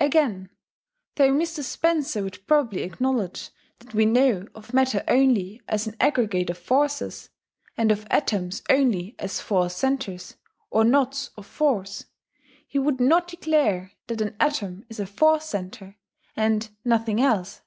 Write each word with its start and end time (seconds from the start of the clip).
Again, 0.00 0.50
though 1.14 1.30
Mr. 1.32 1.62
Spencer 1.62 2.22
would 2.22 2.46
probably 2.46 2.82
acknowledge 2.82 3.48
that 3.78 3.94
we 3.94 4.04
know 4.04 4.46
of 4.54 4.74
matter 4.74 5.02
only 5.08 5.62
as 5.66 5.86
an 5.86 5.96
aggregate 5.98 6.50
of 6.50 6.58
forces, 6.58 7.30
and 7.74 7.90
of 7.90 8.06
atoms 8.10 8.62
only 8.68 9.16
as 9.18 9.40
force 9.40 9.74
centres, 9.74 10.34
or 10.68 10.84
knots 10.84 11.30
of 11.38 11.46
force, 11.46 12.04
he 12.66 12.78
would 12.78 13.00
not 13.00 13.28
declare 13.28 13.92
that 14.08 14.20
an 14.20 14.36
atom 14.38 14.84
is 14.90 15.00
a 15.00 15.06
force 15.06 15.46
centre, 15.46 15.96
and 16.36 16.68
nothing 16.84 17.18
else.... 17.18 17.62